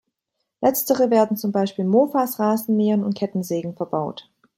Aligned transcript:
Letztere 0.61 1.11
werden 1.11 1.37
zum 1.37 1.51
Beispiel 1.51 1.85
in 1.85 1.91
Mofas, 1.91 2.39
Rasenmähern 2.39 3.03
und 3.03 3.13
Kettensägen 3.13 3.75
verbaut. 3.75 4.31